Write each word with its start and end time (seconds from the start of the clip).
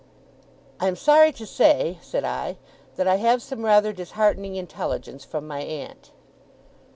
'I 0.79 0.87
am 0.87 0.95
sorry 0.95 1.31
to 1.33 1.45
say,' 1.45 1.99
said 2.01 2.23
I, 2.25 2.57
'that 2.95 3.07
I 3.07 3.17
have 3.17 3.39
some 3.43 3.63
rather 3.63 3.93
disheartening 3.93 4.55
intelligence 4.55 5.23
from 5.23 5.45
my 5.47 5.59
aunt. 5.61 6.09